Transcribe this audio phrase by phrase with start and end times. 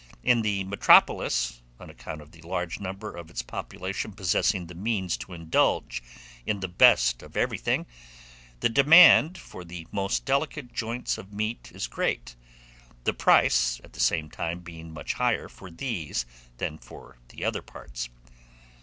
[0.23, 5.15] In the metropolis, on account of the large number of its population possessing the means
[5.17, 6.01] to indulge
[6.43, 7.85] in the "best of everything,"
[8.61, 12.35] the demand for the most delicate joints of meat is great,
[13.03, 16.25] the price, at the same time, being much higher for these
[16.57, 18.09] than for the other parts.